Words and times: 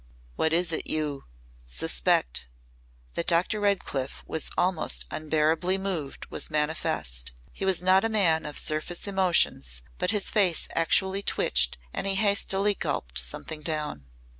"What 0.35 0.51
is 0.51 0.71
it 0.71 0.87
you 0.87 1.25
suspect?" 1.67 2.47
That 3.13 3.27
Dr. 3.27 3.59
Redcliff 3.59 4.23
was 4.25 4.49
almost 4.57 5.05
unbearably 5.11 5.77
moved 5.77 6.25
was 6.31 6.49
manifest. 6.49 7.33
He 7.53 7.65
was 7.65 7.83
not 7.83 8.03
a 8.03 8.09
man 8.09 8.47
of 8.47 8.57
surface 8.57 9.05
emotions 9.05 9.83
but 9.99 10.09
his 10.09 10.31
face 10.31 10.67
actually 10.73 11.21
twitched 11.21 11.77
and 11.93 12.07
he 12.07 12.15
hastily 12.15 12.73
gulped 12.73 13.19
something 13.19 13.61
down. 13.61 14.07